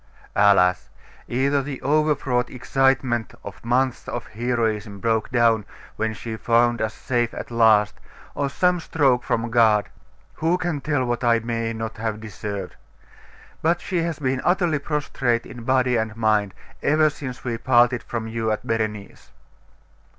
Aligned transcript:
'Alas! 0.35 0.89
either 1.27 1.61
the 1.61 1.79
overwrought 1.83 2.49
excitement 2.49 3.35
of 3.43 3.63
months 3.63 4.07
of 4.07 4.25
heroism 4.29 4.99
broke 4.99 5.29
down 5.29 5.63
when 5.95 6.11
she 6.11 6.35
found 6.35 6.81
us 6.81 6.95
safe 6.95 7.31
at 7.35 7.51
last' 7.51 7.99
or 8.33 8.49
some 8.49 8.79
stroke 8.79 9.23
from 9.23 9.51
God.... 9.51 9.89
Who 10.37 10.57
can 10.57 10.81
tell 10.81 11.05
what 11.05 11.23
I 11.23 11.37
may 11.37 11.71
not 11.71 11.97
have 11.97 12.19
deserved? 12.19 12.75
But 13.61 13.79
she 13.79 13.97
has 14.01 14.17
been 14.17 14.41
utterly 14.43 14.79
prostrate 14.79 15.45
in 15.45 15.65
body 15.65 15.97
and 15.97 16.17
mind, 16.17 16.55
ever 16.81 17.11
since 17.11 17.43
we 17.43 17.59
parted 17.59 18.01
from 18.01 18.27
you 18.27 18.51
at 18.51 18.65
Berenice. 18.65 19.29